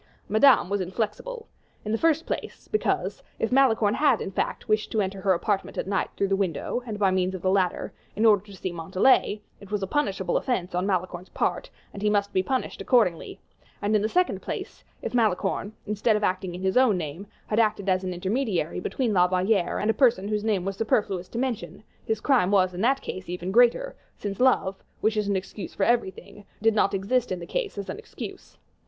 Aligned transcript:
Madame 0.27 0.67
was 0.67 0.81
inflexible; 0.81 1.47
in 1.85 1.91
the 1.91 1.97
first 1.99 2.25
place, 2.25 2.67
because, 2.69 3.21
if 3.37 3.51
Malicorne 3.51 3.93
had, 3.93 4.19
in 4.19 4.31
fact, 4.31 4.67
wished 4.67 4.91
to 4.91 4.99
enter 4.99 5.21
her 5.21 5.33
apartment 5.33 5.77
at 5.77 5.85
night 5.85 6.09
through 6.17 6.27
the 6.27 6.35
window, 6.35 6.81
and 6.87 6.97
by 6.97 7.11
means 7.11 7.35
of 7.35 7.43
the 7.43 7.51
ladder, 7.51 7.93
in 8.15 8.25
order 8.25 8.43
to 8.43 8.51
see 8.57 8.71
Montalais, 8.71 9.43
it 9.59 9.69
was 9.69 9.83
a 9.83 9.85
punishable 9.85 10.37
offense 10.37 10.73
on 10.73 10.87
Malicorne's 10.87 11.29
part, 11.29 11.69
and 11.93 12.01
he 12.01 12.09
must 12.09 12.33
be 12.33 12.41
punished 12.41 12.81
accordingly; 12.81 13.39
and, 13.79 13.95
in 13.95 14.01
the 14.01 14.09
second 14.09 14.41
place, 14.41 14.83
if 15.03 15.13
Malicorne, 15.13 15.71
instead 15.85 16.15
of 16.15 16.23
acting 16.23 16.55
in 16.55 16.63
his 16.63 16.77
own 16.77 16.97
name, 16.97 17.27
had 17.45 17.59
acted 17.59 17.87
as 17.87 18.03
an 18.03 18.11
intermediary 18.11 18.79
between 18.79 19.13
La 19.13 19.27
Valliere 19.27 19.77
and 19.77 19.91
a 19.91 19.93
person 19.93 20.27
whose 20.29 20.43
name 20.43 20.63
it 20.63 20.65
was 20.65 20.77
superfluous 20.77 21.27
to 21.29 21.37
mention, 21.37 21.83
his 22.07 22.19
crime 22.19 22.49
was 22.49 22.73
in 22.73 22.81
that 22.81 23.01
case 23.03 23.29
even 23.29 23.51
greater, 23.51 23.95
since 24.17 24.39
love, 24.39 24.83
which 25.01 25.15
is 25.15 25.27
an 25.27 25.35
excuse 25.35 25.75
for 25.75 25.83
everything, 25.83 26.43
did 26.59 26.73
not 26.73 26.95
exist 26.95 27.31
in 27.31 27.37
the 27.37 27.45
case 27.45 27.77
as 27.77 27.87
an 27.87 27.99
excuse. 27.99 28.57